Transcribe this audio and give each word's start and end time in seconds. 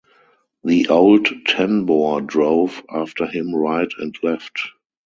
The 0.63 0.87
old 0.87 1.27
ten-bore 1.45 2.21
drove 2.21 2.81
after 2.89 3.27
him 3.27 3.53
right 3.53 3.93
and 3.99 4.17
left. 4.23 4.59